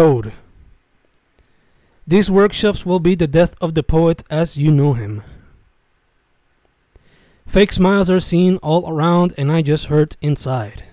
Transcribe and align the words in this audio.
Code. 0.00 0.32
These 2.06 2.30
workshops 2.30 2.86
will 2.86 3.00
be 3.00 3.14
the 3.14 3.26
death 3.26 3.54
of 3.60 3.74
the 3.74 3.82
poet 3.82 4.22
as 4.30 4.56
you 4.56 4.72
know 4.72 4.94
him. 4.94 5.22
Fake 7.46 7.70
smiles 7.70 8.08
are 8.08 8.18
seen 8.18 8.56
all 8.62 8.90
around, 8.90 9.34
and 9.36 9.52
I 9.52 9.60
just 9.60 9.88
hurt 9.92 10.16
inside. 10.22 10.84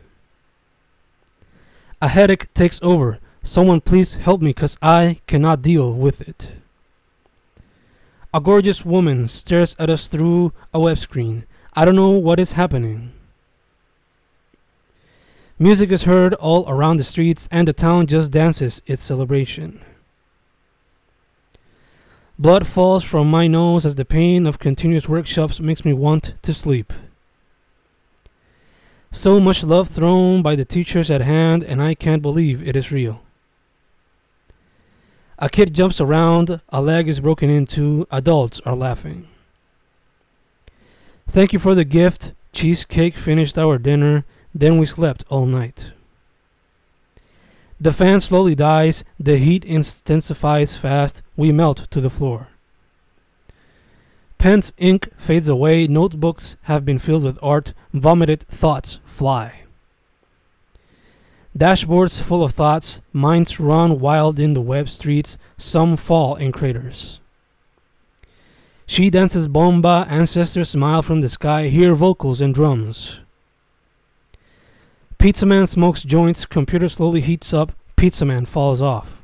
A 2.02 2.10
headache 2.10 2.54
takes 2.54 2.82
over. 2.84 3.20
Someone 3.44 3.80
please 3.80 4.16
help 4.16 4.42
me, 4.42 4.52
cause 4.52 4.78
I 4.82 5.22
cannot 5.26 5.62
deal 5.62 5.94
with 5.94 6.20
it. 6.20 6.52
A 8.34 8.42
gorgeous 8.42 8.84
woman 8.84 9.30
stares 9.30 9.74
at 9.80 9.90
us 9.90 10.10
through 10.10 10.52
a 10.74 10.82
web 10.82 10.98
screen. 10.98 11.46
I 11.78 11.86
don't 11.86 11.96
know 11.96 12.10
what 12.10 12.42
is 12.42 12.60
happening. 12.60 13.14
Music 15.60 15.92
is 15.92 16.04
heard 16.04 16.36
all 16.36 16.70
around 16.70 16.98
the 16.98 17.04
streets, 17.04 17.48
and 17.52 17.68
the 17.68 17.74
town 17.74 18.06
just 18.06 18.32
dances 18.32 18.82
its 18.86 19.02
celebration. 19.02 19.82
Blood 22.38 22.68
falls 22.68 23.04
from 23.04 23.32
my 23.32 23.48
nose 23.48 23.84
as 23.84 23.96
the 23.96 24.06
pain 24.06 24.46
of 24.46 24.60
continuous 24.60 25.10
workshops 25.10 25.60
makes 25.60 25.84
me 25.84 25.94
want 25.94 26.36
to 26.44 26.54
sleep. 26.54 26.94
So 29.12 29.40
much 29.40 29.64
love 29.64 29.90
thrown 29.90 30.44
by 30.44 30.56
the 30.56 30.66
teachers 30.66 31.10
at 31.10 31.22
hand, 31.22 31.64
and 31.64 31.82
I 31.82 31.96
can't 31.96 32.22
believe 32.22 32.68
it 32.68 32.76
is 32.76 32.92
real. 32.92 33.22
A 35.40 35.50
kid 35.50 35.74
jumps 35.74 36.00
around, 36.00 36.62
a 36.70 36.82
leg 36.84 37.08
is 37.08 37.20
broken 37.20 37.50
into, 37.50 38.06
adults 38.12 38.60
are 38.66 38.76
laughing. 38.76 39.28
Thank 41.28 41.52
you 41.52 41.60
for 41.60 41.74
the 41.74 41.86
gift. 41.86 42.34
Cheesecake 42.54 43.16
finished 43.16 43.58
our 43.58 43.80
dinner, 43.80 44.24
then 44.58 44.80
we 44.80 44.86
slept 44.86 45.24
all 45.30 45.46
night. 45.46 45.92
The 47.80 47.94
fan 47.94 48.20
slowly 48.20 48.56
dies, 48.56 49.04
the 49.20 49.38
heat 49.38 49.64
intensifies 49.64 50.76
fast, 50.76 51.22
we 51.36 51.52
melt 51.52 51.90
to 51.92 52.02
the 52.02 52.10
floor. 52.10 52.48
Pen's 54.40 54.74
ink 54.78 55.10
fades 55.18 55.48
away, 55.48 55.86
notebooks 55.86 56.56
have 56.64 56.84
been 56.86 56.98
filled 56.98 57.24
with 57.24 57.38
art, 57.42 57.74
vomited 57.94 58.42
thoughts 58.48 59.00
fly. 59.06 59.62
Dashboards 61.56 62.20
full 62.20 62.44
of 62.44 62.54
thoughts, 62.54 63.02
minds 63.14 63.60
run 63.60 64.00
wild 64.00 64.40
in 64.40 64.56
the 64.56 64.62
web 64.62 64.90
streets, 64.90 65.38
some 65.58 65.96
fall 65.98 66.36
in 66.36 66.52
craters. 66.52 67.20
She 68.88 69.10
dances 69.10 69.48
bomba, 69.48 70.08
ancestors 70.10 70.70
smile 70.70 71.02
from 71.04 71.22
the 71.22 71.30
sky, 71.30 71.68
hear 71.68 71.94
vocals 71.94 72.42
and 72.42 72.56
drums. 72.56 73.20
Pizza 75.20 75.48
Man 75.48 75.66
smokes 75.66 76.04
joints, 76.04 76.46
computer 76.46 76.88
slowly 76.88 77.22
heats 77.22 77.52
up, 77.52 77.72
Pizza 77.96 78.24
Man 78.24 78.46
falls 78.46 78.82
off. 78.82 79.24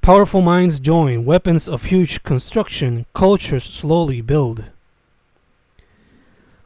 Powerful 0.00 0.40
minds 0.40 0.80
join, 0.80 1.26
weapons 1.26 1.68
of 1.68 1.84
huge 1.84 2.22
construction, 2.22 3.04
cultures 3.14 3.64
slowly 3.64 4.22
build. 4.22 4.64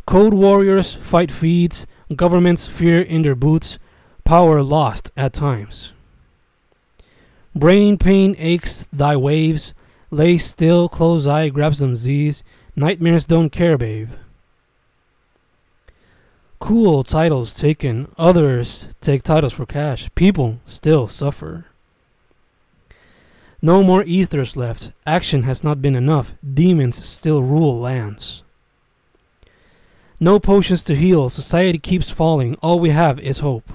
Code 0.07 0.35
warriors 0.35 0.93
fight 0.93 1.33
feeds, 1.33 1.87
governments 2.15 2.65
fear 2.65 3.01
in 3.01 3.23
their 3.23 3.35
boots, 3.35 3.79
power 4.23 4.63
lost 4.63 5.11
at 5.17 5.33
times. 5.33 5.93
Brain 7.57 7.99
pain 7.99 8.37
aches, 8.39 8.87
thy 8.93 9.17
waves, 9.17 9.75
lay 10.13 10.39
still, 10.39 10.89
close 10.89 11.27
eye, 11.27 11.49
grab 11.49 11.75
some 11.75 11.97
Z's, 11.97 12.45
nightmares 12.77 13.27
don't 13.27 13.51
care, 13.51 13.77
babe. 13.77 14.11
Cool 16.65 17.05
titles 17.05 17.53
taken, 17.53 18.11
others 18.17 18.89
take 19.03 19.23
titles 19.23 19.53
for 19.53 19.67
cash, 19.67 20.09
people 20.15 20.61
still 20.65 21.07
suffer. 21.07 21.67
No 23.61 23.83
more 23.83 24.03
ethers 24.05 24.57
left, 24.57 24.91
action 25.07 25.43
has 25.43 25.63
not 25.63 25.83
been 25.83 25.95
enough, 25.95 26.33
demons 26.43 27.05
still 27.05 27.43
rule 27.43 27.79
lands. 27.79 28.45
No 30.19 30.41
potions 30.41 30.83
to 30.85 30.97
heal, 30.97 31.29
society 31.29 31.79
keeps 31.79 32.09
falling, 32.09 32.55
all 32.63 32.81
we 32.81 32.89
have 32.89 33.21
is 33.21 33.41
hope. 33.41 33.71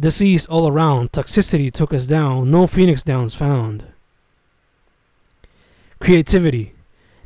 Disease 0.00 0.46
all 0.46 0.66
around, 0.66 1.12
toxicity 1.12 1.70
took 1.70 1.94
us 1.94 2.08
down, 2.08 2.50
no 2.50 2.66
phoenix 2.66 3.04
downs 3.04 3.36
found. 3.36 3.84
Creativity, 6.00 6.74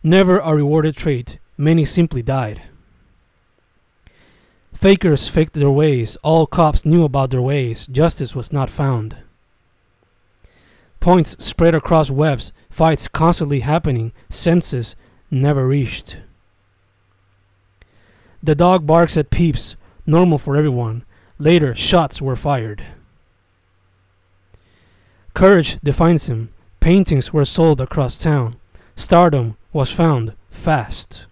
never 0.02 0.40
a 0.40 0.54
rewarded 0.54 0.94
trait, 0.94 1.38
many 1.56 1.86
simply 1.86 2.20
died. 2.20 2.60
Fakers 4.78 5.26
faked 5.26 5.54
their 5.54 5.72
ways, 5.72 6.16
all 6.22 6.46
cops 6.46 6.84
knew 6.84 7.02
about 7.02 7.32
their 7.32 7.42
ways, 7.42 7.88
justice 7.88 8.36
was 8.36 8.52
not 8.52 8.70
found. 8.70 9.16
Points 11.00 11.34
spread 11.44 11.74
across 11.74 12.10
webs, 12.10 12.52
fights 12.70 13.08
constantly 13.08 13.58
happening, 13.58 14.12
senses 14.30 14.94
never 15.32 15.66
reached. 15.66 16.18
The 18.40 18.54
dog 18.54 18.86
barks 18.86 19.16
at 19.16 19.30
peeps, 19.30 19.74
normal 20.06 20.38
for 20.38 20.56
everyone. 20.56 21.04
Later, 21.40 21.74
shots 21.74 22.22
were 22.22 22.36
fired. 22.36 22.84
Courage 25.34 25.80
defines 25.82 26.28
him. 26.28 26.50
Paintings 26.78 27.32
were 27.32 27.44
sold 27.44 27.80
across 27.80 28.16
town. 28.16 28.54
Stardom 28.94 29.56
was 29.72 29.90
found 29.90 30.34
fast. 30.52 31.26